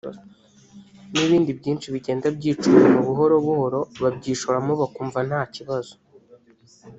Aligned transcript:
n’ibindi 1.13 1.51
byinshi 1.59 1.87
bigenda 1.93 2.27
byica 2.37 2.65
umuntu 2.71 2.99
buhoro 3.07 3.35
buhoro 3.45 3.79
babyishoramo 4.01 4.71
bakumva 4.81 5.19
nta 5.29 5.41
kibazo 5.55 5.93